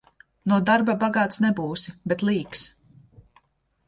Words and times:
No 0.51 0.55
darba 0.69 0.95
bagāts 1.03 1.41
nebūsi, 1.45 1.93
bet 2.13 2.23
līks. 2.31 2.65